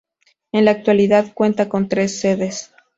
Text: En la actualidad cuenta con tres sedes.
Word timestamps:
En 0.51 0.65
la 0.65 0.71
actualidad 0.71 1.31
cuenta 1.35 1.69
con 1.69 1.87
tres 1.87 2.19
sedes. 2.19 2.73